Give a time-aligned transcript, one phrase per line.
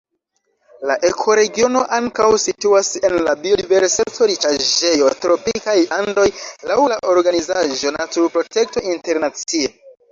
[0.91, 6.29] La ekoregiono ankaŭ situas en la biodiverseco-riĉaĵejo Tropikaj Andoj
[6.73, 9.75] laŭ la organizaĵo Naturprotekto Internacie.